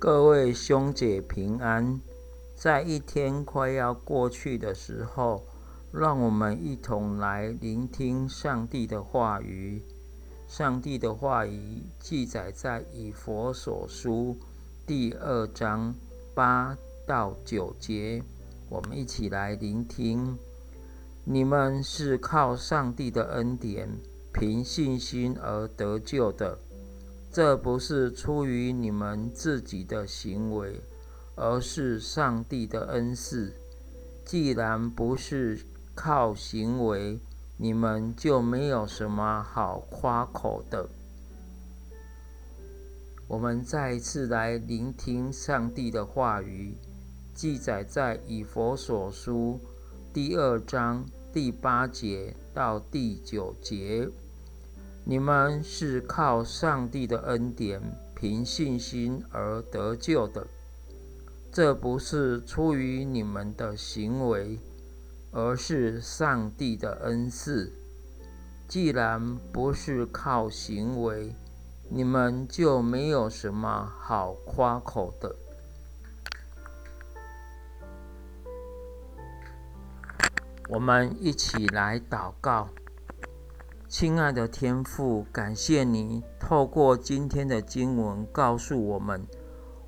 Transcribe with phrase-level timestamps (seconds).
[0.00, 2.00] 各位兄姐平安，
[2.56, 5.44] 在一天快要过去的时候，
[5.92, 9.82] 让我们一同来聆听上帝的话语。
[10.48, 14.38] 上帝的话语记载在以佛所书
[14.86, 15.94] 第二章
[16.34, 18.22] 八到九节，
[18.70, 20.38] 我们一起来聆听。
[21.24, 23.86] 你们是靠上帝的恩典，
[24.32, 26.58] 凭信心而得救的。
[27.32, 30.80] 这不是出于你们自己的行为，
[31.36, 33.54] 而是上帝的恩赐。
[34.24, 35.60] 既然不是
[35.94, 37.20] 靠行为，
[37.56, 40.88] 你们就没有什么好夸口的。
[43.28, 46.74] 我们再一次来聆听上帝的话语，
[47.32, 49.60] 记载在以佛所书
[50.12, 54.08] 第二章第八节到第九节。
[55.10, 57.82] 你们是靠上帝的恩典，
[58.14, 60.46] 凭信心而得救的。
[61.50, 64.60] 这不是出于你们的行为，
[65.32, 67.72] 而是上帝的恩赐。
[68.68, 71.34] 既然不是靠行为，
[71.88, 75.34] 你们就没有什么好夸口的。
[80.68, 82.68] 我们一起来祷告。
[83.90, 89.26] 亲爱的天父，感谢你透过今天的经文告诉我们：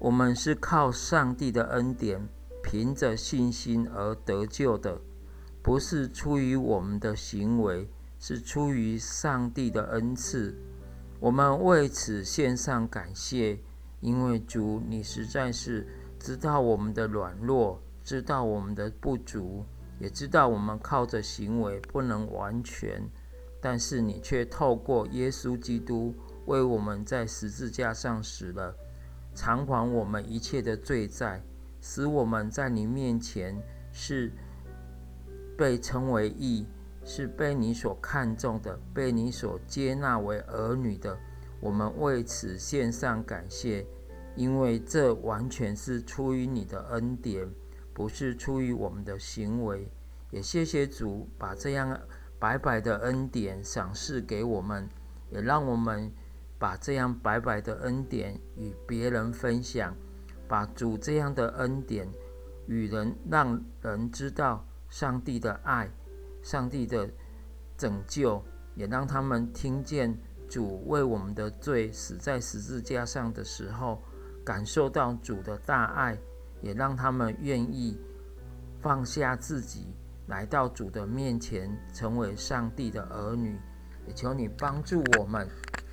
[0.00, 2.28] 我们是靠上帝的恩典，
[2.60, 5.00] 凭着信心而得救的，
[5.62, 10.52] 不是出于我们的行为，是出于上帝的恩赐。
[11.20, 13.60] 我们为此献上感谢，
[14.00, 15.86] 因为主，你实在是
[16.18, 19.64] 知道我们的软弱，知道我们的不足，
[20.00, 23.08] 也知道我们靠着行为不能完全。
[23.64, 28.76] 但是你却透过耶稣基督为我们在十字架上死了，
[29.34, 31.42] 偿还我们一切的罪债，
[31.80, 33.58] 使我们在你面前
[33.90, 34.30] 是
[35.56, 36.66] 被称为义，
[37.06, 41.18] 是被你所看重的，被你所接纳为儿女的。
[41.58, 43.86] 我们为此献上感谢，
[44.36, 47.48] 因为这完全是出于你的恩典，
[47.94, 49.88] 不是出于我们的行为。
[50.30, 51.98] 也谢谢主把这样。
[52.44, 54.86] 白白的恩典赏赐给我们，
[55.30, 56.12] 也让我们
[56.58, 59.96] 把这样白白的恩典与别人分享，
[60.46, 62.06] 把主这样的恩典
[62.66, 65.88] 与人，让人知道上帝的爱、
[66.42, 67.08] 上帝的
[67.78, 68.44] 拯救，
[68.74, 70.14] 也让他们听见
[70.46, 74.02] 主为我们的罪死在十字架上的时候，
[74.44, 76.18] 感受到主的大爱，
[76.60, 77.98] 也让他们愿意
[78.82, 79.94] 放下自己。
[80.26, 83.58] 来到主的面前，成为上帝的儿女，
[84.06, 85.46] 也求你帮助我们，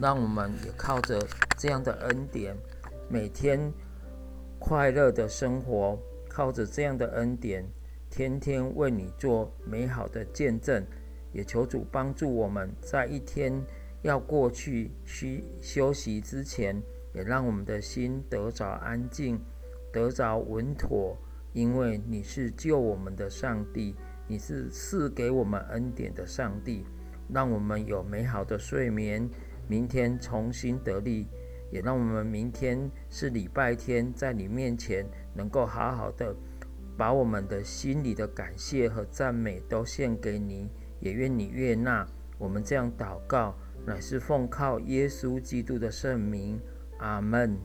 [0.00, 1.20] 让我们也靠着
[1.56, 2.56] 这样的恩典，
[3.08, 3.72] 每天
[4.58, 5.98] 快乐的生活，
[6.28, 7.64] 靠着这样的恩典，
[8.10, 10.84] 天天为你做美好的见证。
[11.32, 13.62] 也求主帮助我们在一天
[14.00, 16.82] 要过去需休息之前，
[17.12, 19.38] 也让我们的心得着安静，
[19.92, 21.14] 得着稳妥，
[21.52, 23.94] 因为你是救我们的上帝。
[24.28, 26.84] 你是赐给我们恩典的上帝，
[27.32, 29.28] 让我们有美好的睡眠，
[29.68, 31.26] 明天重新得力，
[31.70, 36.34] 也让我们明天是礼拜天，在你面前能够好好的
[36.96, 42.06] 把我们的心里的感谢和赞美都献给你，也愿你悦纳
[42.38, 43.54] 我们这样祷告，
[43.86, 46.60] 乃是奉靠耶稣基督的圣名，
[46.98, 47.56] 阿门。